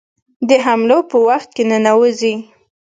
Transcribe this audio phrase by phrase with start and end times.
[0.47, 2.35] د حملو په وخت کې ننوزي.